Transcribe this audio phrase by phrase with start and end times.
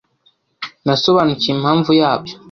[0.85, 2.33] Nasobanukiwe impamvu yabyo.